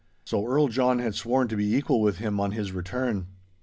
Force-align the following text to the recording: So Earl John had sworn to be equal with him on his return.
So 0.25 0.43
Earl 0.47 0.69
John 0.69 0.97
had 0.97 1.13
sworn 1.13 1.47
to 1.49 1.55
be 1.55 1.75
equal 1.75 2.01
with 2.01 2.17
him 2.17 2.39
on 2.39 2.53
his 2.53 2.71
return. 2.71 3.27